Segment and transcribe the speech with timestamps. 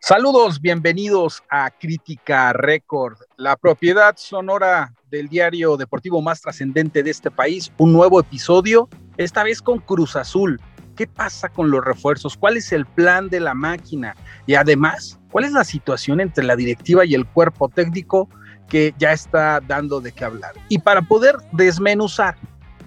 [0.00, 7.30] Saludos, bienvenidos a Crítica Record, la propiedad sonora del diario deportivo más trascendente de este
[7.30, 7.70] país.
[7.76, 8.88] Un nuevo episodio,
[9.18, 10.58] esta vez con Cruz Azul.
[10.96, 12.38] ¿Qué pasa con los refuerzos?
[12.38, 14.16] ¿Cuál es el plan de la máquina?
[14.46, 18.30] Y además, ¿cuál es la situación entre la directiva y el cuerpo técnico
[18.66, 20.52] que ya está dando de qué hablar?
[20.70, 22.36] Y para poder desmenuzar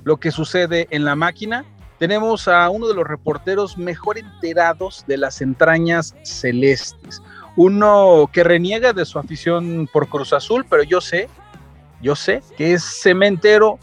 [0.07, 1.65] lo que sucede en la máquina,
[1.99, 7.21] tenemos a uno de los reporteros mejor enterados de las entrañas celestes.
[7.57, 11.27] Uno que reniega de su afición por Cruz Azul, pero yo sé,
[12.01, 13.79] yo sé que es cementero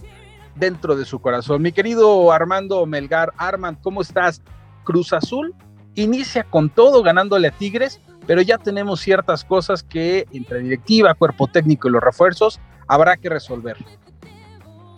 [0.54, 1.60] dentro de su corazón.
[1.60, 4.40] Mi querido Armando Melgar, Armand, ¿cómo estás?
[4.82, 5.54] Cruz Azul
[5.94, 11.48] inicia con todo ganándole a Tigres, pero ya tenemos ciertas cosas que entre directiva, cuerpo
[11.48, 13.76] técnico y los refuerzos habrá que resolver.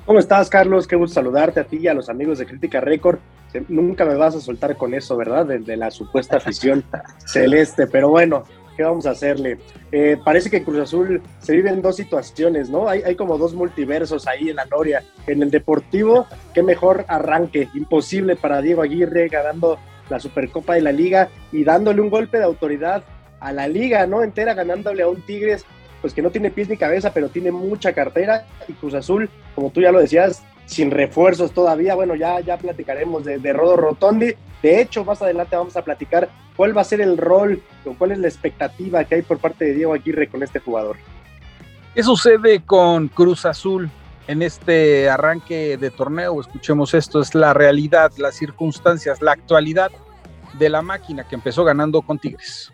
[0.06, 0.86] ¿Cómo estás, Carlos?
[0.86, 3.18] Qué gusto saludarte a ti y a los amigos de Crítica Record.
[3.68, 5.44] Nunca me vas a soltar con eso, ¿verdad?
[5.44, 6.84] De, la supuesta afición
[7.26, 8.44] celeste, pero bueno,
[8.76, 9.58] ¿qué vamos a hacerle?
[9.90, 12.88] Eh, parece que Cruz Azul se vive en dos situaciones, ¿no?
[12.88, 15.02] Hay, hay como dos multiversos ahí en la Noria.
[15.26, 19.76] En el deportivo, qué mejor arranque, imposible para Diego Aguirre ganando
[20.08, 23.02] la Supercopa de la Liga y dándole un golpe de autoridad
[23.40, 24.22] a la liga, ¿no?
[24.22, 25.66] Entera ganándole a un Tigres
[26.00, 29.70] pues que no tiene pies ni cabeza, pero tiene mucha cartera y Cruz Azul, como
[29.70, 31.94] tú ya lo decías, sin refuerzos todavía.
[31.94, 34.34] Bueno, ya, ya platicaremos de, de Rodo Rotondi.
[34.62, 38.12] De hecho, más adelante vamos a platicar cuál va a ser el rol o cuál
[38.12, 40.96] es la expectativa que hay por parte de Diego Aguirre con este jugador.
[41.94, 43.90] ¿Qué sucede con Cruz Azul
[44.26, 46.40] en este arranque de torneo?
[46.40, 49.90] Escuchemos esto, es la realidad, las circunstancias, la actualidad
[50.58, 52.72] de la máquina que empezó ganando con Tigres.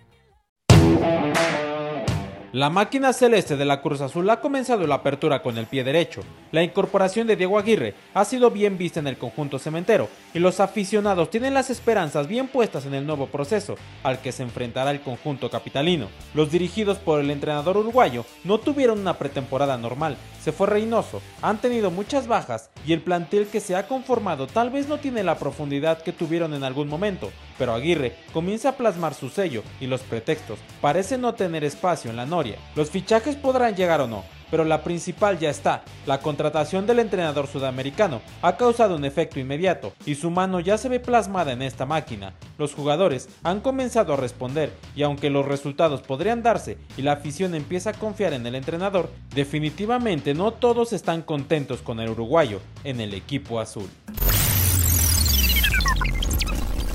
[2.52, 6.20] La máquina celeste de la Cruz Azul ha comenzado la apertura con el pie derecho.
[6.50, 10.60] La incorporación de Diego Aguirre ha sido bien vista en el conjunto cementero y los
[10.60, 15.00] aficionados tienen las esperanzas bien puestas en el nuevo proceso al que se enfrentará el
[15.00, 16.08] conjunto capitalino.
[16.34, 21.56] Los dirigidos por el entrenador uruguayo no tuvieron una pretemporada normal, se fue Reynoso, han
[21.56, 25.38] tenido muchas bajas y el plantel que se ha conformado tal vez no tiene la
[25.38, 30.00] profundidad que tuvieron en algún momento, pero Aguirre comienza a plasmar su sello y los
[30.02, 32.56] pretextos parecen no tener espacio en la noria.
[32.74, 35.82] Los fichajes podrán llegar o no, pero la principal ya está.
[36.04, 40.90] La contratación del entrenador sudamericano ha causado un efecto inmediato y su mano ya se
[40.90, 42.34] ve plasmada en esta máquina.
[42.58, 47.54] Los jugadores han comenzado a responder y aunque los resultados podrían darse y la afición
[47.54, 53.00] empieza a confiar en el entrenador, definitivamente no todos están contentos con el uruguayo en
[53.00, 53.88] el equipo azul.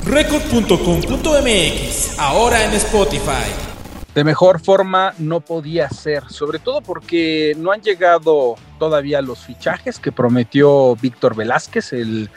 [0.06, 3.77] Record.com.mx, ahora en Spotify.
[4.18, 10.00] De mejor forma no podía ser, sobre todo porque no han llegado todavía los fichajes
[10.00, 12.32] que prometió Víctor Velázquez, el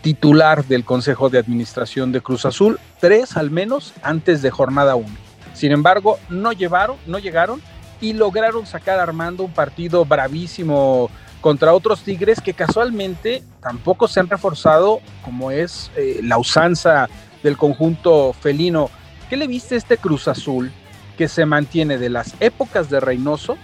[0.00, 5.06] titular del Consejo de Administración de Cruz Azul, tres al menos antes de jornada 1.
[5.52, 7.60] Sin embargo, no llevaron, no llegaron
[8.00, 11.10] y lograron sacar armando un partido bravísimo
[11.42, 17.10] contra otros Tigres que casualmente tampoco se han reforzado como es eh, la usanza
[17.42, 18.88] del conjunto felino.
[19.28, 20.72] ¿Qué le viste a este Cruz Azul
[21.16, 23.56] que se mantiene de las épocas de Reynoso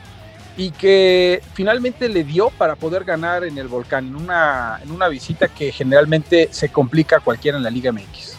[0.56, 5.08] y que finalmente le dio para poder ganar en el volcán, en una, en una
[5.08, 8.36] visita que generalmente se complica a cualquiera en la Liga MX?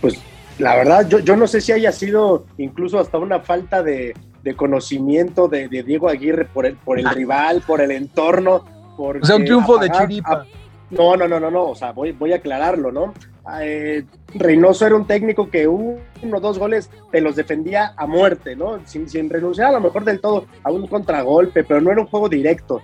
[0.00, 0.20] Pues
[0.58, 4.56] la verdad, yo, yo no sé si haya sido incluso hasta una falta de, de
[4.56, 7.12] conocimiento de, de, Diego Aguirre por el, por el ah.
[7.12, 8.64] rival, por el entorno.
[8.96, 10.46] o sea, un triunfo de chiripa.
[10.90, 13.14] no, no, no, no, no, o sea, voy, voy a aclararlo, ¿no?
[13.60, 14.04] Eh,
[14.34, 15.98] Reynoso era un técnico que uno
[16.34, 18.78] o dos goles te los defendía a muerte, ¿no?
[18.84, 22.28] Sin, renunciar a lo mejor del todo a un contragolpe, pero no era un juego
[22.28, 22.82] directo.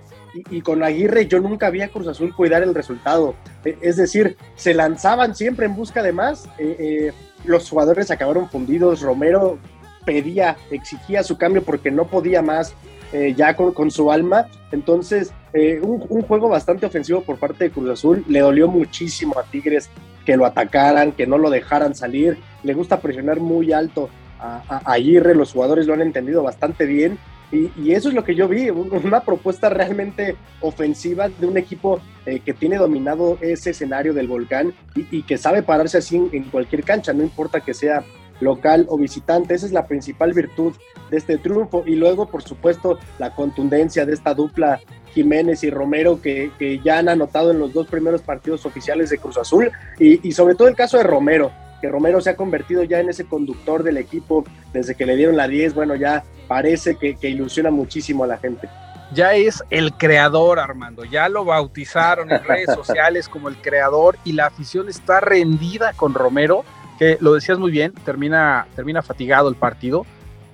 [0.49, 3.35] Y, con Aguirre yo nunca vi a Cruz Azul cuidar el resultado.
[3.63, 6.45] E, es decir, se lanzaban siempre en busca de más.
[6.57, 7.13] Eh, eh,
[7.45, 9.01] los jugadores acabaron fundidos.
[9.01, 9.59] Romero
[10.03, 12.73] pedía, exigía su cambio porque no podía más
[13.13, 14.47] eh, ya con, su alma.
[14.71, 18.25] Entonces, un, juego bastante ofensivo por parte de Cruz Azul.
[18.27, 19.89] Le dolió muchísimo a Tigres
[20.25, 22.37] que lo atacaran, que no lo dejaran salir.
[22.63, 25.35] Le gusta presionar muy alto a, a, Aguirre.
[25.35, 27.17] Los jugadores lo han entendido bastante bien.
[27.51, 32.39] Y, eso es lo que yo vi, una propuesta realmente ofensiva de un equipo eh,
[32.39, 37.13] que tiene dominado ese escenario del volcán y, que sabe pararse así en cualquier cancha,
[37.13, 38.03] no importa que sea
[38.39, 39.55] local o visitante.
[39.55, 40.73] Esa es la principal virtud
[41.09, 41.83] de este triunfo.
[41.85, 44.79] Y luego, por supuesto, la contundencia de esta dupla
[45.13, 49.17] Jiménez y Romero que, que ya han anotado en los dos primeros partidos oficiales de
[49.17, 49.71] Cruz Azul.
[49.97, 51.51] Y, y, sobre todo el caso de Romero,
[51.81, 54.43] que Romero se ha convertido ya en ese conductor del equipo
[54.73, 55.73] desde que le dieron la 10.
[55.73, 58.67] Bueno, ya parece que, que ilusiona muchísimo a la gente.
[59.13, 61.05] ya es el creador, Armando.
[61.05, 66.13] Ya lo bautizaron en redes sociales como el creador y la afición está rendida con
[66.13, 66.65] Romero,
[66.97, 70.05] que lo decías muy bien, termina, termina fatigado el partido,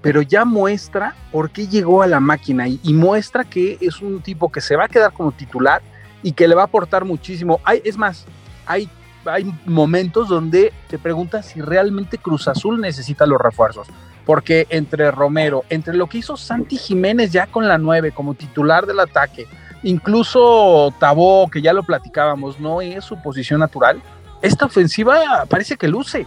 [0.02, 4.52] pero ya muestra por qué llegó a la máquina y, muestra que es un tipo
[4.52, 5.82] que se va a quedar como titular
[6.24, 7.60] y que le va a aportar muchísimo.
[7.64, 8.26] Hay, es más,
[8.66, 8.90] hay,
[9.26, 13.88] hay momentos donde te preguntas si realmente Cruz Azul necesita los refuerzos
[14.26, 18.86] porque entre Romero, entre lo que hizo Santi Jiménez ya con la 9 como titular
[18.86, 19.48] del ataque,
[19.84, 24.02] incluso Tabó, que ya lo platicábamos, no es su posición natural,
[24.42, 26.26] esta ofensiva parece que luce.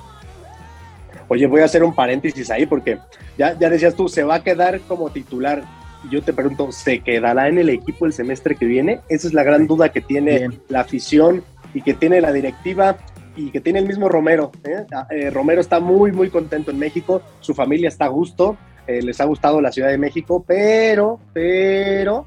[1.29, 2.99] Oye, voy a hacer un paréntesis ahí porque
[3.39, 5.65] ya, ya decías tú, se va a quedar como titular.
[6.11, 9.01] Yo te pregunto, ¿se quedará en el equipo el semestre que viene?
[9.09, 10.61] Esa es la gran duda que tiene Bien.
[10.69, 12.99] la afición y que tiene la directiva
[13.37, 14.53] y que tiene el mismo Romero.
[14.65, 14.85] ¿eh?
[15.11, 18.57] Eh, Romero está muy, muy contento en México, su familia está a gusto,
[18.87, 22.27] eh, les ha gustado la Ciudad de México, pero, pero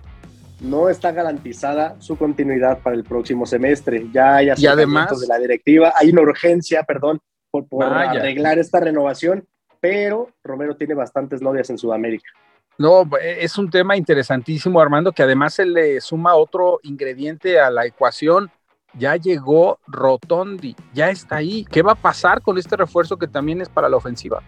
[0.61, 4.07] no está garantizada su continuidad para el próximo semestre.
[4.11, 7.19] Ya hay además de la directiva, hay una urgencia, perdón,
[7.51, 9.47] por, por arreglar esta renovación,
[9.79, 12.29] pero Romero tiene bastantes novias en Sudamérica.
[12.77, 17.85] No, es un tema interesantísimo, Armando, que además se le suma otro ingrediente a la
[17.85, 18.51] ecuación
[18.97, 21.65] ya llegó Rotondi, ya está ahí.
[21.65, 24.41] ¿Qué va a pasar con este refuerzo que también es para la ofensiva?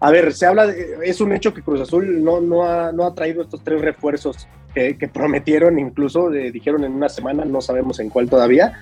[0.00, 3.04] A ver, se habla, de, es un hecho que Cruz Azul no, no, ha, no
[3.04, 8.00] ha traído estos tres refuerzos que, prometieron, incluso eh, dijeron en una semana, no sabemos
[8.00, 8.72] en cuál todavía,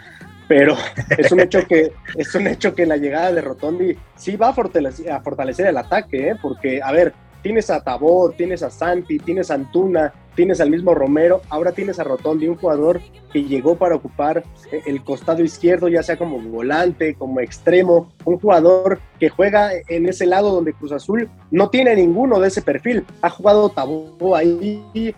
[0.49, 0.77] pero
[1.19, 4.55] es un hecho que es un hecho que la llegada de Rotondi sí va a
[4.55, 6.37] fortalecer, a fortalecer el ataque, ¿eh?
[6.41, 7.13] porque, a ver,
[7.43, 11.99] tienes a Tabor, tienes a Santi, tienes a Antuna, tienes al mismo Romero, ahora tienes
[11.99, 13.01] a Rotondi, un jugador
[13.33, 18.39] que llegó para ocupar eh, el costado izquierdo, ya sea como volante, como extremo, un
[18.39, 23.05] jugador que juega en ese lado donde Cruz Azul no tiene ninguno de ese perfil.
[23.21, 25.15] Ha jugado Tabó ahí,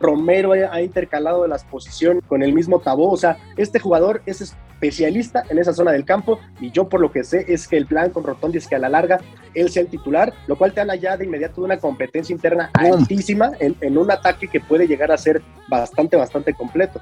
[0.00, 5.44] Romero ha intercalado las posiciones con el mismo Tabó, o sea, este jugador es especialista
[5.50, 8.10] en esa zona del campo y yo por lo que sé es que el plan
[8.10, 9.20] con Rotondi es que a la larga
[9.54, 12.70] él sea el titular, lo cual te habla ya de inmediato de una competencia interna
[12.72, 17.00] altísima en, en un ataque que puede llegar a ser bastante, bastante completo.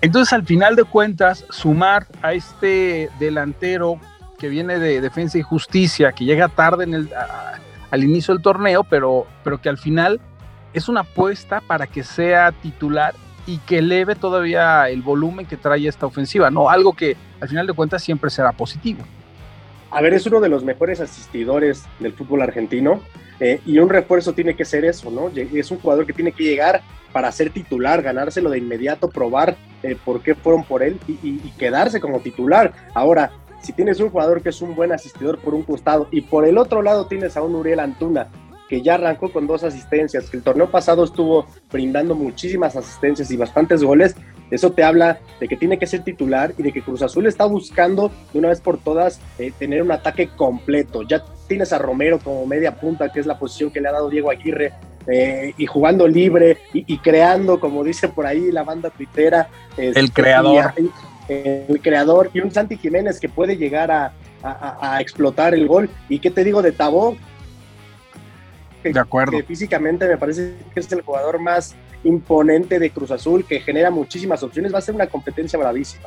[0.00, 3.98] Entonces, al final de cuentas, sumar a este delantero
[4.38, 7.58] que viene de Defensa y Justicia, que llega tarde en el, a,
[7.90, 10.20] al inicio del torneo, pero, pero que al final
[10.76, 13.14] es una apuesta para que sea titular
[13.46, 16.68] y que eleve todavía el volumen que trae esta ofensiva, ¿no?
[16.68, 19.02] Algo que al final de cuentas siempre será positivo.
[19.90, 23.00] A ver, es uno de los mejores asistidores del fútbol argentino
[23.40, 25.30] eh, y un refuerzo tiene que ser eso, ¿no?
[25.34, 29.96] Es un jugador que tiene que llegar para ser titular, ganárselo de inmediato, probar eh,
[30.04, 32.74] por qué fueron por él y, y, y quedarse como titular.
[32.92, 33.30] Ahora,
[33.62, 36.58] si tienes un jugador que es un buen asistidor por un costado y por el
[36.58, 38.28] otro lado tienes a un Uriel Antuna
[38.68, 43.36] que ya arrancó con dos asistencias, que el torneo pasado estuvo brindando muchísimas asistencias y
[43.36, 44.16] bastantes goles,
[44.50, 47.46] eso te habla de que tiene que ser titular y de que Cruz Azul está
[47.46, 51.02] buscando de una vez por todas eh, tener un ataque completo.
[51.02, 54.08] Ya tienes a Romero como media punta, que es la posición que le ha dado
[54.08, 54.72] Diego Aguirre,
[55.08, 59.48] eh, y jugando libre y, y, creando, como dice por ahí la banda tuitera.
[59.76, 60.72] Este, el creador.
[60.76, 60.90] Y,
[61.28, 64.12] el creador y un Santi Jiménez que puede llegar a,
[64.44, 65.90] a, a explotar el gol.
[66.08, 67.16] ¿Y qué te digo de Tabó?
[68.88, 69.32] Que, de acuerdo.
[69.32, 71.74] que físicamente me parece que es el jugador más
[72.04, 76.04] imponente de Cruz Azul, que genera muchísimas opciones, va a ser una competencia bravísima.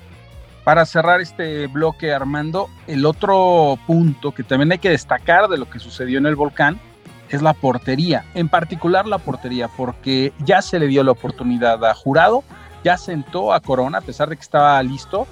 [0.64, 5.70] Para cerrar este bloque, Armando, el otro punto que también hay que destacar de lo
[5.70, 6.80] que sucedió en el volcán
[7.30, 11.94] es la portería, en particular la portería, porque ya se le dio la oportunidad a
[11.94, 12.44] Jurado,
[12.84, 15.28] ya sentó a Corona a pesar de que estaba listo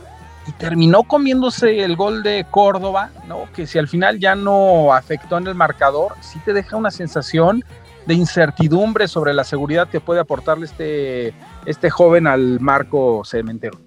[0.48, 3.52] y terminó comiéndose el gol de Córdoba, ¿no?
[3.54, 7.64] Que si al final ya no afectó en el marcador, sí te deja una sensación
[8.06, 11.34] de incertidumbre sobre la seguridad que puede aportarle este,
[11.66, 13.78] este joven al marco cementero.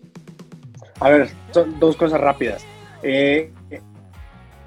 [1.01, 2.63] A ver, son dos cosas rápidas.
[3.03, 3.51] Eh,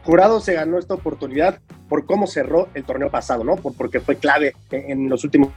[0.03, 3.55] Jurado se ganó esta oportunidad por cómo cerró el torneo pasado, ¿no?
[3.57, 5.51] Por, porque fue clave en, en los últimos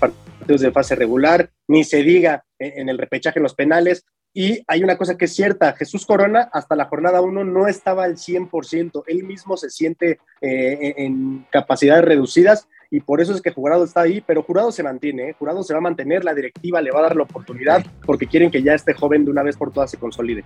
[0.00, 4.06] partidos de fase regular, ni se diga en el repechaje en los penales.
[4.40, 8.04] Y hay una cosa que es cierta, Jesús Corona hasta la jornada 1 no estaba
[8.04, 13.50] al 100%, él mismo se siente eh, en capacidades reducidas y por eso es que
[13.50, 15.36] Jurado está ahí, pero Jurado se mantiene, ¿eh?
[15.36, 18.52] Jurado se va a mantener, la directiva le va a dar la oportunidad porque quieren
[18.52, 20.44] que ya este joven de una vez por todas se consolide.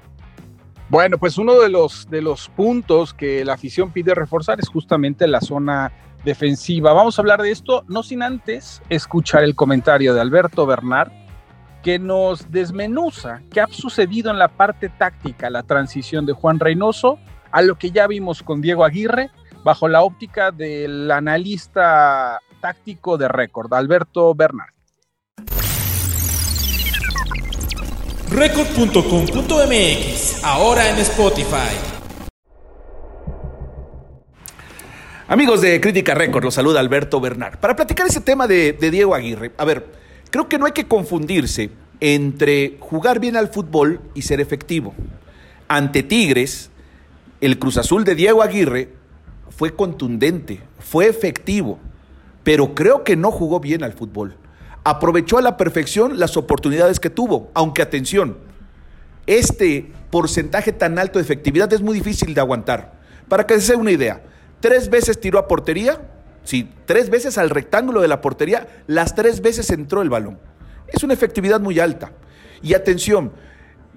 [0.88, 5.26] Bueno, pues uno de los, de los puntos que la afición pide reforzar es justamente
[5.26, 5.92] la zona
[6.24, 6.94] defensiva.
[6.94, 11.12] Vamos a hablar de esto, no sin antes escuchar el comentario de Alberto Bernard,
[11.82, 17.18] que nos desmenuza qué ha sucedido en la parte táctica, la transición de Juan Reynoso
[17.50, 19.30] a lo que ya vimos con Diego Aguirre,
[19.64, 24.70] bajo la óptica del analista táctico de récord, Alberto Bernard.
[28.30, 31.76] Record.com.mx, ahora en Spotify.
[35.28, 37.58] Amigos de Crítica Record, los saluda Alberto Bernard.
[37.58, 40.01] Para platicar ese tema de, de, Diego Aguirre, a ver,
[40.32, 41.70] creo que no hay que confundirse
[42.00, 44.94] entre jugar bien al fútbol y ser efectivo.
[45.68, 46.70] Ante Tigres,
[47.40, 48.88] el Cruz Azul de Diego Aguirre
[49.50, 51.78] fue contundente, fue efectivo,
[52.42, 54.36] pero creo que no jugó bien al fútbol.
[54.84, 58.38] Aprovechó a la perfección las oportunidades que tuvo, aunque atención,
[59.26, 62.94] este porcentaje tan alto de efectividad es muy difícil de aguantar.
[63.28, 64.22] Para que se dé una idea,
[64.60, 66.00] tres veces tiró a portería,
[66.44, 70.38] sí, tres veces al rectángulo de la portería, las tres veces entró el balón.
[70.88, 72.12] Es una efectividad muy alta.
[72.62, 73.32] Y atención,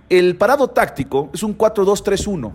[0.10, 2.54] el parado táctico es un 4-2-3-1,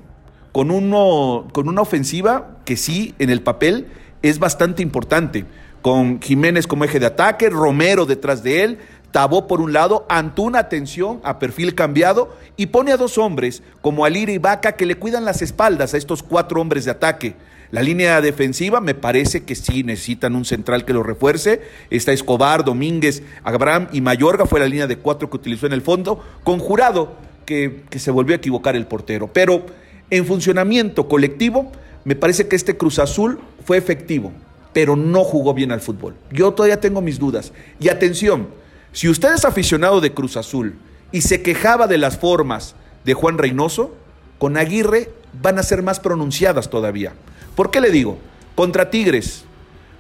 [0.53, 3.89] con, uno, con una ofensiva que sí, en el papel,
[4.23, 5.47] es bastante importante,
[5.83, 8.79] con Jiménez como eje de ataque, Romero detrás de él,
[9.11, 14.05] Tabó por un lado, Antuna atención a perfil cambiado y pone a dos hombres como
[14.05, 17.35] Alira y Vaca que le cuidan las espaldas a estos cuatro hombres de ataque.
[17.71, 21.61] La línea defensiva me parece que sí necesitan un central que lo refuerce.
[21.91, 25.83] Está Escobar, Domínguez, Abraham y Mayorga fue la línea de cuatro que utilizó en el
[25.83, 26.25] fondo.
[26.43, 27.15] Con Jurado,
[27.47, 29.29] que, que se volvió a equivocar el portero.
[29.33, 29.67] Pero
[30.11, 31.71] en funcionamiento colectivo,
[32.05, 34.33] me parece que este Cruz Azul fue efectivo,
[34.73, 36.17] pero no jugó bien al fútbol.
[36.33, 37.53] Yo todavía tengo mis dudas.
[37.79, 38.49] Y atención,
[38.93, 40.75] si usted es aficionado de Cruz Azul
[41.13, 42.75] y se quejaba de las formas
[43.05, 43.95] de Juan Reynoso,
[44.39, 45.11] con Aguirre
[45.41, 47.13] van a ser más pronunciadas todavía.
[47.55, 48.19] ¿Por qué le digo?
[48.55, 49.45] Contra Tigres,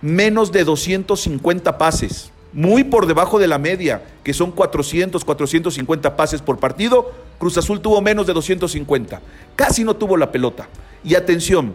[0.02, 6.42] menos de 250 pases, muy por debajo de la media, que son 400, 450 pases
[6.42, 7.12] por partido.
[7.38, 9.21] Cruz Azul tuvo menos de 250.
[9.57, 10.69] Casi no tuvo la pelota.
[11.04, 11.73] Y atención,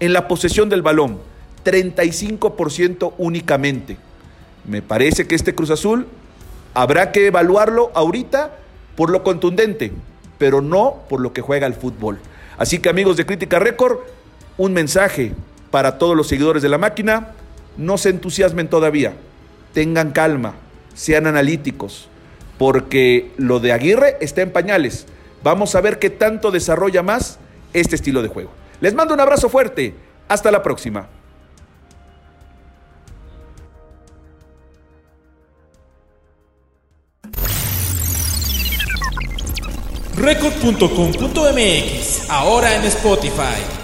[0.00, 1.18] en la posesión del balón,
[1.64, 3.96] 35% únicamente.
[4.64, 6.06] Me parece que este Cruz Azul
[6.74, 8.56] habrá que evaluarlo ahorita
[8.96, 9.92] por lo contundente,
[10.38, 12.18] pero no por lo que juega el fútbol.
[12.58, 13.98] Así que amigos de Crítica Récord,
[14.56, 15.32] un mensaje
[15.70, 17.32] para todos los seguidores de la máquina,
[17.76, 19.14] no se entusiasmen todavía
[19.76, 20.54] tengan calma,
[20.94, 22.08] sean analíticos,
[22.56, 25.04] porque lo de Aguirre está en pañales.
[25.42, 27.38] Vamos a ver qué tanto desarrolla más
[27.74, 28.50] este estilo de juego.
[28.80, 29.94] Les mando un abrazo fuerte.
[30.28, 31.10] Hasta la próxima.
[40.16, 43.75] Record.com.mx, ahora en Spotify.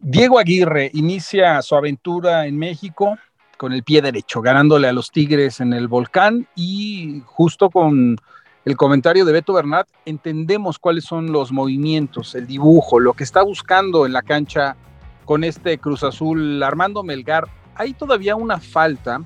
[0.00, 3.18] Diego Aguirre inicia su aventura en México
[3.56, 8.16] con el pie derecho, ganándole a los Tigres en el volcán y justo con
[8.64, 13.42] el comentario de Beto Bernat, entendemos cuáles son los movimientos, el dibujo, lo que está
[13.42, 14.76] buscando en la cancha
[15.24, 17.48] con este Cruz Azul Armando Melgar.
[17.74, 19.20] Hay todavía una falta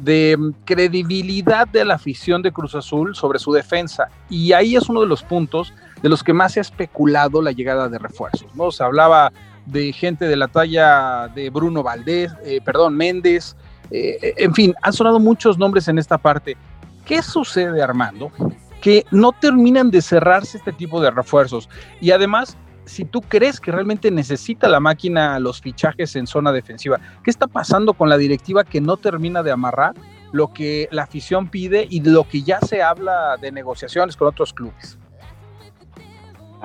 [0.00, 5.02] de credibilidad de la afición de Cruz Azul sobre su defensa y ahí es uno
[5.02, 8.70] de los puntos de los que más se ha especulado la llegada de refuerzos, ¿no?
[8.70, 9.30] Se hablaba
[9.66, 13.56] de gente de la talla de Bruno Valdés, eh, perdón, Méndez,
[13.90, 16.56] eh, en fin, han sonado muchos nombres en esta parte.
[17.04, 18.32] ¿Qué sucede, Armando?
[18.80, 21.68] Que no terminan de cerrarse este tipo de refuerzos.
[22.00, 22.56] Y además,
[22.86, 27.46] si tú crees que realmente necesita la máquina los fichajes en zona defensiva, ¿qué está
[27.46, 29.94] pasando con la directiva que no termina de amarrar
[30.32, 34.52] lo que la afición pide y lo que ya se habla de negociaciones con otros
[34.52, 34.98] clubes?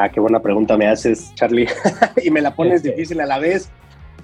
[0.01, 1.67] Ah, qué buena pregunta me haces, Charlie.
[2.23, 2.91] y me la pones este.
[2.91, 3.69] difícil a la vez.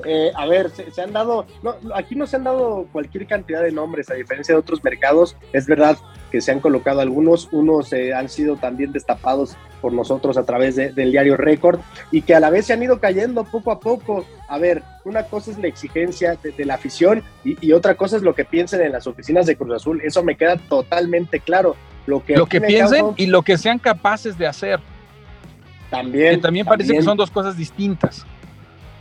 [0.06, 3.74] Eh, a ver, se, han dado, no, aquí no se han dado cualquier cantidad de
[3.74, 5.36] nombres, a diferencia de otros mercados.
[5.52, 5.98] Es verdad
[6.32, 10.78] que se han colocado algunos, unos eh, han sido también destapados por nosotros a través
[10.78, 14.26] del diario Record y que a la vez se han ido cayendo poco a poco.
[14.48, 18.34] A ver, una cosa es la exigencia de, la afición y, otra cosa es lo
[18.34, 20.00] que piensen en las oficinas de Cruz Azul.
[20.06, 21.76] Eso me queda totalmente claro.
[22.06, 24.80] Lo que, lo que piensen y lo que sean capaces de hacer.
[25.96, 26.36] También.
[26.36, 28.26] Que también parece que son dos cosas distintas.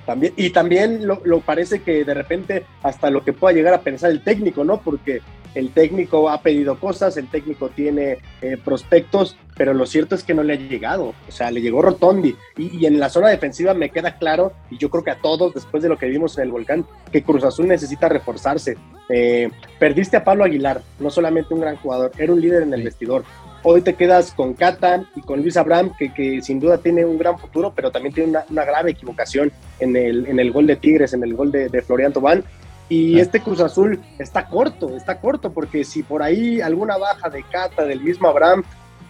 [0.07, 4.11] También, y también lo, parece que de repente hasta lo que pueda llegar a pensar
[4.11, 4.81] el técnico, ¿no?
[4.81, 5.23] Porque
[5.55, 10.35] el técnico ha pedido cosas, el técnico tiene eh, prospectos, pero lo cierto es que
[10.35, 11.15] no le ha llegado.
[11.29, 12.37] O sea, le llegó Rotondi.
[12.57, 15.83] Y, en la zona defensiva me queda claro, y yo creo que a todos, después
[15.83, 18.77] de lo que vimos en el volcán, que Cruz Azul necesita reforzarse.
[19.09, 19.49] Eh,
[19.79, 23.25] perdiste a Pablo Aguilar, no solamente un gran jugador, era un líder en el vestidor.
[23.67, 27.17] Hoy te quedas con Catan y con Luis Abraham, que, que, sin duda tiene un
[27.17, 31.15] gran futuro, pero también tiene una, grave equivocación en el, en el gol de Tigres,
[31.15, 32.45] en el gol de, Florian Tobán.
[32.91, 37.43] Y este Cruz Azul está corto, está corto, porque si por ahí alguna baja de
[37.43, 38.65] Cata, del mismo Abraham,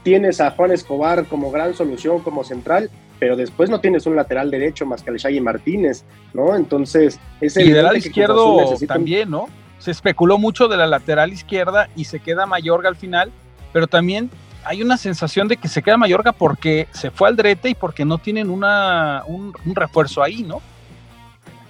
[0.04, 4.52] tienes a Juan Escobar como gran solución, como central, pero después no tienes un lateral
[4.52, 6.54] derecho más que el Shaggy Martínez, ¿no?
[6.54, 7.64] Entonces, ese.
[7.64, 9.49] Y del lado izquierdo también, ¿no?
[9.84, 13.30] se especuló mucho de la lateral izquierda y se queda Mayorga al final,
[13.75, 14.31] pero también
[14.64, 18.04] hay una sensación de que se queda Mayorga porque se fue al Drete y porque
[18.04, 20.62] no tienen una, un, refuerzo ahí, ¿no?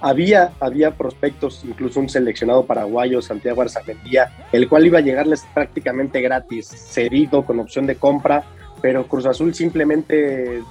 [0.03, 6.21] Había, había prospectos, incluso un seleccionado paraguayo, Santiago Arzamendia, el cual iba a llegarles prácticamente
[6.21, 8.45] gratis, cedido con opción de compra,
[8.83, 10.63] pero Cruz Azul simplemente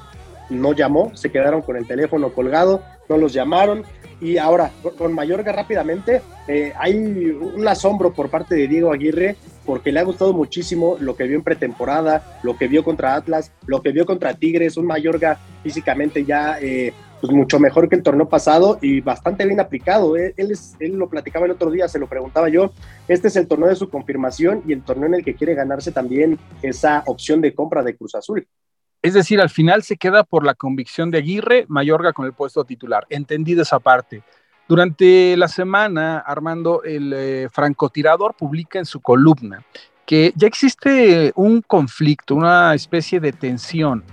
[0.53, 3.83] no llamó, se quedaron con el teléfono colgado, no los llamaron,
[4.23, 9.91] y ahora, con Mayorga rápidamente, eh, hay un asombro por parte de Diego Aguirre porque
[9.91, 13.81] le ha gustado muchísimo lo que vio en pretemporada, lo que vio contra Atlas, lo
[13.81, 18.27] que vio contra Tigres, un Mayorga físicamente ya eh, pues mucho mejor que el torneo
[18.27, 20.17] pasado y bastante bien aplicado.
[20.17, 22.71] Él, él lo platicaba el otro día, se lo preguntaba yo.
[23.07, 25.91] Este es el torneo de su confirmación y el torneo en el que quiere ganarse
[25.91, 28.45] también esa opción de compra de Cruz Azul.
[29.03, 32.63] Es decir, al final se queda por la convicción de Aguirre, Mayorga con el puesto
[32.63, 33.05] titular.
[33.09, 34.23] Entendida esa parte.
[34.69, 39.61] Durante la semana, Armando, el eh, francotirador publica en su columna
[40.05, 44.03] que ya existe un conflicto, una especie de tensión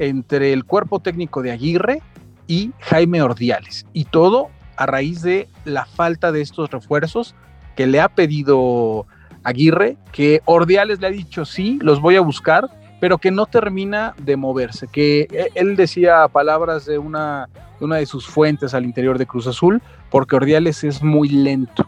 [0.00, 2.02] entre el cuerpo técnico de Aguirre
[2.48, 3.86] y Jaime Ordiales.
[3.92, 7.36] Y todo a raíz de la falta de estos refuerzos
[7.76, 9.06] que le ha pedido
[9.44, 12.68] Aguirre, que Ordiales le ha dicho sí, los voy a buscar,
[13.00, 17.96] pero que no termina de moverse, que e, él decía palabras de una, de una
[17.96, 21.86] de sus fuentes al interior de Cruz Azul, porque Ordiales es muy lento.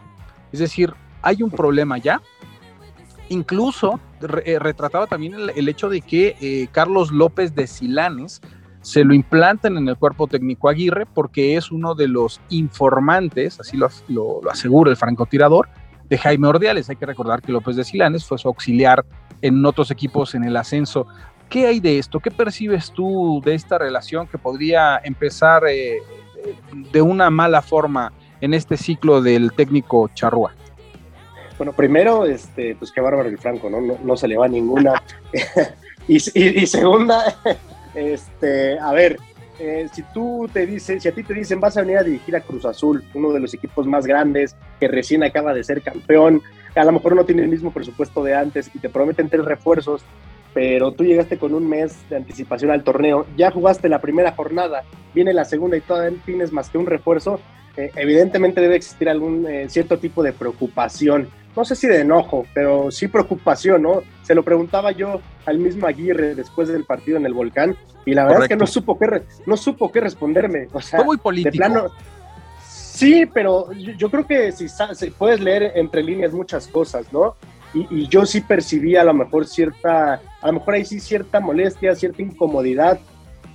[0.51, 2.21] Es decir, hay un problema ya.
[3.29, 3.99] Incluso
[4.45, 8.41] eh, retrataba también el, hecho de que eh, Carlos López de Silanes
[8.81, 13.77] se lo implantan en el cuerpo técnico Aguirre porque es uno de los informantes, así
[13.77, 15.69] lo, lo, lo asegura el francotirador,
[16.09, 16.89] de Jaime Ordiales.
[16.89, 19.05] Hay que recordar que López de Silanes fue su auxiliar
[19.43, 21.05] en otros equipos en el ascenso.
[21.49, 22.19] ¿Qué hay de esto?
[22.19, 25.99] ¿Qué percibes tú de esta relación que podría empezar eh,
[26.91, 30.53] de una mala forma en este ciclo del técnico Charrúa?
[31.57, 33.79] Bueno, primero, este, pues qué bárbaro el Franco, ¿no?
[33.81, 35.03] No, se le va ninguna.
[36.07, 37.35] y, segunda,
[37.95, 39.17] este, a ver,
[39.59, 42.35] eh, si tú te dices, si a ti te dicen vas a venir a dirigir
[42.35, 46.41] a Cruz Azul, uno de los equipos más grandes que recién acaba de ser campeón,
[46.75, 50.03] a lo mejor no tiene el mismo presupuesto de antes y te prometen tres refuerzos,
[50.53, 54.83] pero tú llegaste con un mes de anticipación al torneo, ya jugaste la primera jornada,
[55.13, 57.39] viene la segunda y todavía tienes más que un refuerzo,
[57.75, 61.27] eh, evidentemente debe existir algún eh, cierto tipo de preocupación.
[61.55, 64.01] No sé si de enojo, pero sí preocupación, ¿no?
[64.23, 68.25] Se lo preguntaba yo al mismo Aguirre después del partido en el volcán y la
[68.25, 70.67] verdad es que no supo qué, no supo qué responderme.
[70.73, 71.51] O sea, Fue muy político.
[71.51, 71.91] De plano,
[72.93, 74.67] Sí, pero yo, creo que si,
[75.17, 77.35] puedes leer entre líneas muchas cosas, ¿no?
[77.73, 81.95] Y, yo sí percibí a lo mejor cierta, a lo mejor ahí sí cierta molestia,
[81.95, 82.99] cierta incomodidad,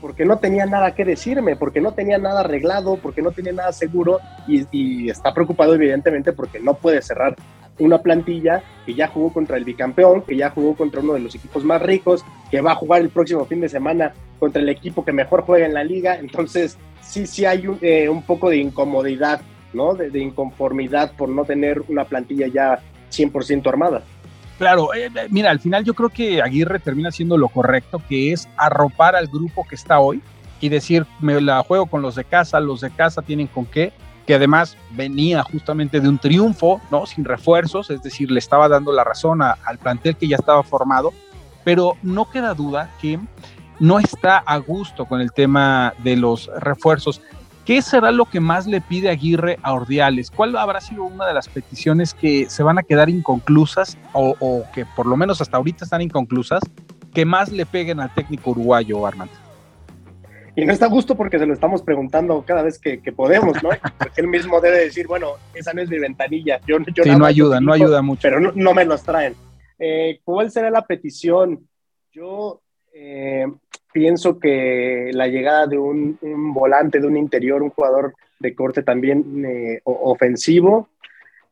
[0.01, 3.73] porque no tenía nada que decirme, porque no tenía nada arreglado, porque no tenía nada
[3.73, 7.37] seguro y, y está preocupado evidentemente porque no puede cerrar
[7.79, 11.35] una plantilla que ya jugó contra el bicampeón, que ya jugó contra uno de los
[11.37, 15.05] equipos más ricos, que va a jugar el próximo fin de semana contra el equipo
[15.05, 16.17] que mejor juega en la liga.
[16.17, 16.77] Entonces,
[17.09, 19.41] sí, sí hay un, eh, poco de incomodidad,
[19.73, 19.95] ¿no?
[19.95, 24.03] De, inconformidad por no tener una plantilla ya 100% armada.
[24.59, 28.33] Claro, eh, eh, mira, al final yo creo que Aguirre termina haciendo lo correcto, que
[28.33, 30.23] es arropar al grupo que está hoy
[30.61, 33.93] y decir, me la juego con los de casa, los de casa tienen con qué,
[34.27, 37.07] que además venía justamente de un triunfo, ¿no?
[37.07, 41.13] Sin refuerzos, es decir, le estaba dando la razón al plantel que ya estaba formado,
[41.65, 43.19] pero no queda duda que
[43.81, 47.21] no está a gusto con el tema de los refuerzos.
[47.65, 50.31] ¿Qué será lo que más le pide Aguirre a Ordiales?
[50.31, 54.87] ¿Cuál habrá sido una de las peticiones que se van a quedar inconclusas o, que
[54.97, 56.63] por lo menos hasta ahorita están inconclusas,
[57.13, 59.35] que más le peguen al técnico uruguayo, Armando?
[60.57, 63.69] Y no está a gusto porque se lo estamos preguntando cada vez que, podemos, ¿no?
[63.99, 66.61] Porque él mismo debe decir, bueno, esa no es mi ventanilla.
[66.67, 68.23] Yo, yo sí, no ayuda, no ayuda mucho.
[68.23, 69.35] Pero no, me los traen.
[69.79, 71.69] Eh, ¿Cuál será la petición?
[72.11, 72.63] Yo
[73.01, 73.47] eh,
[73.93, 76.19] pienso que la llegada de un,
[76.53, 80.89] volante, de un interior, un jugador de corte también eh, ofensivo,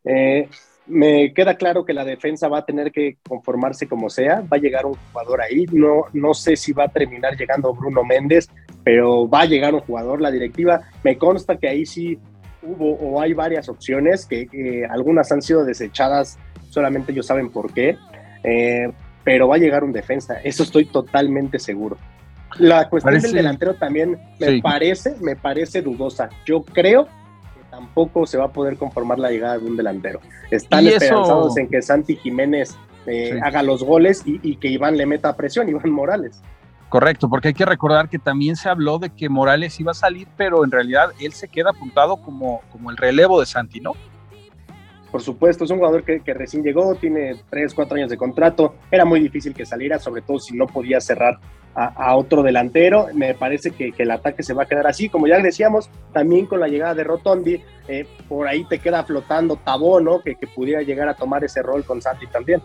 [0.05, 0.49] eh,
[0.87, 4.61] me queda claro que la defensa va a tener que conformarse como sea, va a
[4.61, 8.49] llegar un jugador ahí, no, no sé si va a terminar llegando Bruno Méndez,
[8.83, 12.19] pero va a llegar un jugador, la directiva, me consta que ahí sí
[12.63, 16.39] hubo o hay varias opciones, que algunas han sido desechadas,
[16.71, 17.97] solamente ellos saben por qué,
[18.43, 18.91] eh,
[19.27, 21.99] pero va a llegar un defensa, eso estoy totalmente seguro.
[22.59, 26.29] La cuestión del delantero también me parece, me parece dudosa.
[26.47, 30.21] Yo creo que tampoco se va a poder conformar la llegada de un delantero.
[30.49, 35.35] Están esperanzados en que Santi Jiménez eh, haga los goles y, que Iván le meta
[35.35, 36.41] presión, Iván Morales.
[36.89, 40.29] Correcto, porque hay que recordar que también se habló de que Morales iba a salir,
[40.37, 43.95] pero en realidad él se queda apuntado como, como el relevo de Santi, ¿no?
[45.17, 49.07] Por supuesto, es un jugador que, recién llegó, tiene 3, 4 años de contrato, era
[49.07, 51.39] muy difícil que saliera, sobre todo si no podía cerrar
[51.75, 53.07] a, otro delantero.
[53.15, 56.61] Me parece que, el ataque se va a quedar así, como ya decíamos, también con
[56.61, 60.21] la llegada de Rotondi, eh, por ahí te queda flotando Tabó, ¿no?
[60.21, 62.61] Que, que pudiera llegar a tomar ese rol con Santi también.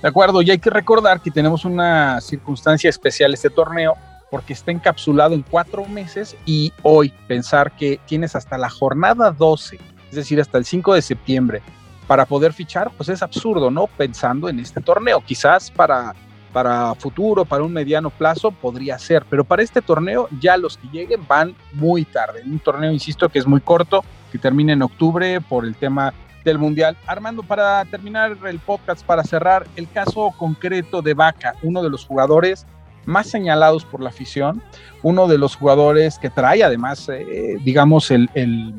[0.00, 3.96] De acuerdo, y hay que recordar que tenemos una circunstancia especial este torneo,
[4.30, 9.78] porque está encapsulado en cuatro meses y hoy pensar que tienes hasta la jornada 12,
[10.10, 11.62] es decir, hasta el 5 de septiembre,
[12.06, 13.86] para poder fichar, pues es absurdo, ¿no?
[13.86, 16.14] Pensando en este torneo, quizás para,
[16.52, 20.88] para futuro, para un mediano plazo podría ser, pero para este torneo ya los que
[20.88, 22.42] lleguen van muy tarde.
[22.46, 26.14] Un torneo, insisto, que es muy corto, que termina en octubre por el tema
[26.44, 26.96] del Mundial.
[27.06, 32.06] Armando, para terminar el podcast, para cerrar, el caso concreto de Vaca, uno de los
[32.06, 32.66] jugadores
[33.04, 34.62] más señalados por la afición,
[35.02, 38.74] uno de los jugadores que trae además, eh, digamos, el, el,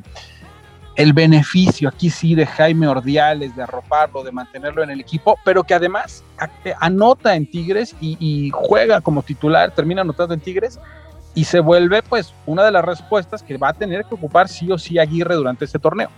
[1.13, 5.75] beneficio aquí sí de Jaime Ordiales, de arroparlo, de mantenerlo en el equipo, pero que
[5.75, 6.23] además
[6.65, 10.79] eh, anota en Tigres y, juega como titular, termina anotando en Tigres
[11.35, 14.71] y se vuelve pues una de las respuestas que va a tener que ocupar sí
[14.71, 16.09] o sí Aguirre durante este torneo.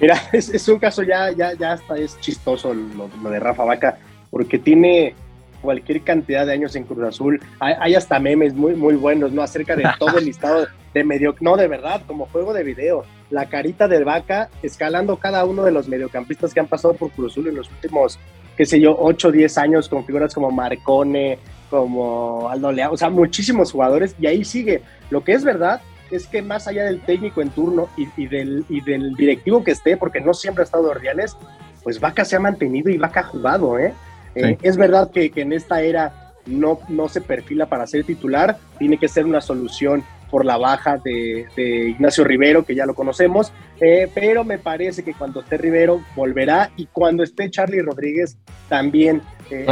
[0.00, 3.98] Mira, es, un caso ya, ya, ya hasta es chistoso lo, lo de Rafa Vaca,
[4.30, 5.14] porque tiene
[5.60, 7.40] cualquier cantidad de años en Cruz Azul.
[7.60, 9.42] Hay, hasta memes muy, muy buenos, ¿no?
[9.42, 13.04] Acerca de todo el listado de medio, no, de verdad, como juego de video.
[13.30, 17.32] La carita del vaca escalando cada uno de los mediocampistas que han pasado por Cruz
[17.32, 18.18] Azul en los últimos,
[18.56, 21.38] qué sé yo, 8 o 10 años, con figuras como Marcone,
[21.70, 24.82] como Aldo Leao, o sea, muchísimos jugadores, y ahí sigue.
[25.10, 28.80] Lo que es verdad es que más allá del técnico en turno y, del, y
[28.80, 31.36] del directivo que esté, porque no siempre ha estado Ordiales,
[31.82, 33.92] pues Vaca se ha mantenido y Vaca ha jugado, ¿eh?
[34.34, 38.98] Eh, es verdad que, en esta era no, no se perfila para ser titular, tiene
[38.98, 41.46] que ser una solución por la baja de,
[41.90, 46.70] Ignacio Rivero, que ya lo conocemos, eh, pero me parece que cuando esté Rivero volverá
[46.76, 48.36] y cuando esté Charlie Rodríguez
[48.68, 49.66] también, eh,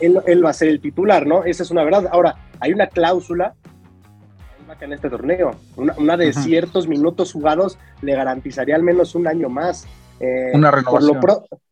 [0.00, 1.44] él, va a ser el titular, ¿no?
[1.44, 2.08] Esa es una verdad.
[2.12, 3.54] Ahora, hay una cláusula
[4.80, 9.86] en este torneo, una, de ciertos minutos jugados le garantizaría al menos un año más.
[10.52, 11.20] una renovación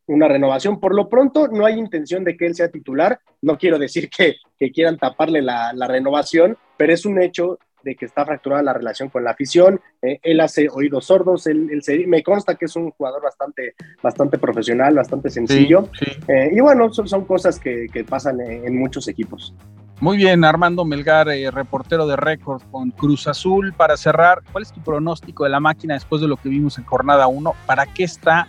[0.06, 0.80] una renovación.
[0.80, 3.20] Por lo pronto, no hay intención de que él sea titular.
[3.40, 4.36] No quiero decir que,
[4.70, 9.24] quieran taparle la, renovación, pero es un hecho de que está fracturada la relación con
[9.24, 9.80] la afición.
[10.00, 11.48] Eh, él hace oídos sordos.
[11.48, 15.88] Él, me consta que es un jugador bastante, bastante profesional, bastante sencillo.
[16.28, 19.52] Eh, y bueno, son, cosas que, pasan en, muchos equipos.
[20.00, 23.72] Muy bien, Armando Melgar, eh, reportero de récord con Cruz Azul.
[23.72, 26.84] Para cerrar, ¿cuál es tu pronóstico de la máquina después de lo que vimos en
[26.84, 27.52] jornada 1?
[27.66, 28.46] ¿Para qué está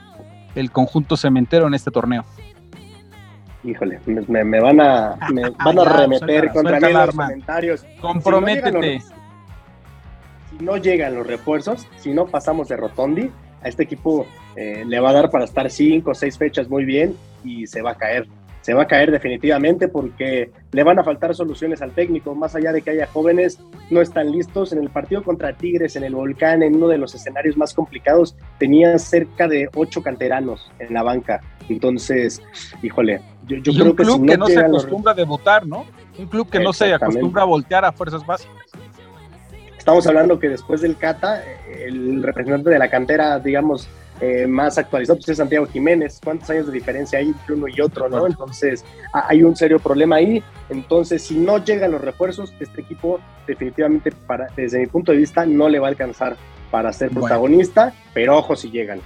[0.55, 2.25] el conjunto cementero en este torneo?
[3.63, 7.85] Híjole, me, van a, me van a remeter contra mí los comentarios.
[8.01, 9.01] Comprométete.
[10.49, 14.99] Si no, llegan los refuerzos, si no pasamos de Rotondi, a este equipo eh, le
[14.99, 17.95] va a dar para estar cinco o seis fechas muy bien y se va a
[17.95, 18.27] caer
[18.63, 22.71] se va a caer definitivamente porque le van a faltar soluciones al técnico, más allá
[22.71, 24.71] de que haya jóvenes, no están listos.
[24.71, 28.37] En el partido contra Tigres, en el Volcán, en uno de los escenarios más complicados,
[28.59, 31.41] tenía cerca de ocho canteranos en la banca.
[31.67, 32.41] Entonces,
[32.81, 35.85] híjole, yo, creo que, no, que no se acostumbra a debutar, ¿no?
[36.17, 38.55] Un club que no se acostumbra a voltear a fuerzas básicas.
[39.77, 43.89] Estamos hablando que después del Cata, el representante de la cantera, digamos,
[44.21, 46.19] eh, más actualizado, pues es Santiago Jiménez.
[46.23, 48.27] ¿Cuántos años de diferencia hay entre uno y otro, no?
[48.27, 50.43] Entonces, hay un serio problema ahí.
[50.69, 55.45] Entonces, si no llegan los refuerzos, este equipo definitivamente, para, desde mi punto de vista,
[55.45, 56.37] no le va a alcanzar
[56.71, 58.99] para ser protagonista, pero ojo si llegan.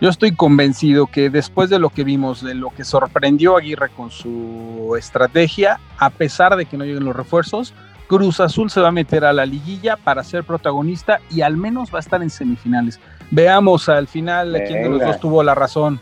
[0.00, 4.10] Yo estoy convencido que después de lo que vimos, de lo que sorprendió Aguirre con
[4.10, 7.74] su estrategia, a pesar de que no lleguen los refuerzos,
[8.06, 11.92] Cruz Azul se va a meter a la liguilla para ser protagonista y al menos
[11.92, 12.98] va a estar en semifinales.
[13.30, 16.00] Veamos al final quién de los dos tuvo la razón.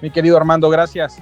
[0.00, 1.20] Mi querido Armando, gracias.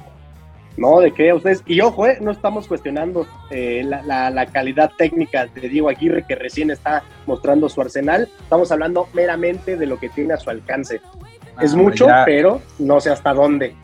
[0.77, 1.62] No, de qué, ustedes.
[1.66, 6.71] Y ojo, eh, no estamos cuestionando eh, la, calidad técnica de Diego Aguirre, que recién
[6.71, 8.29] está mostrando su arsenal.
[8.40, 11.01] Estamos hablando meramente de lo que tiene a su alcance.
[11.62, 13.75] es ah, mucho, pero no sé hasta dónde.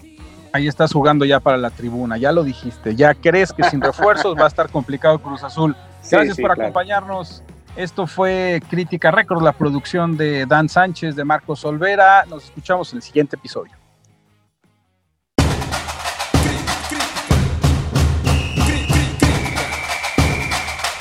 [0.52, 2.94] Ahí estás jugando ya para la tribuna, ya lo dijiste.
[2.94, 5.74] Ya crees que sin refuerzos va a estar complicado Cruz Azul.
[6.10, 7.42] Gracias por acompañarnos.
[7.74, 12.26] Esto fue Crítica Record, la producción de Dan Sánchez, de Marcos Olvera.
[12.26, 13.72] Nos escuchamos en el siguiente episodio.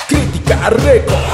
[0.08, 1.31] Crítica Record.